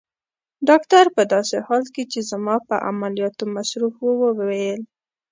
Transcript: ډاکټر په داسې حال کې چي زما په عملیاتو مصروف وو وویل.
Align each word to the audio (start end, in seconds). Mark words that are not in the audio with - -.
ډاکټر 0.67 1.05
په 1.15 1.21
داسې 1.33 1.57
حال 1.65 1.83
کې 1.93 2.03
چي 2.11 2.19
زما 2.31 2.55
په 2.67 2.75
عملیاتو 2.89 3.43
مصروف 3.55 3.93
وو 3.99 4.13
وویل. 4.37 4.81